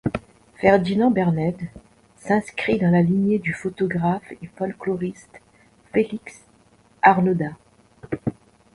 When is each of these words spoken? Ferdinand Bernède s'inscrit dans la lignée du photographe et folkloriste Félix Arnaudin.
Ferdinand 0.55 1.11
Bernède 1.11 1.61
s'inscrit 2.17 2.79
dans 2.79 2.89
la 2.89 3.03
lignée 3.03 3.37
du 3.37 3.53
photographe 3.53 4.31
et 4.41 4.47
folkloriste 4.57 5.39
Félix 5.93 6.41
Arnaudin. 7.03 7.55